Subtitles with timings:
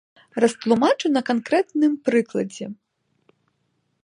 [0.43, 2.65] Растлумачу на канкрэтным прыкладзе.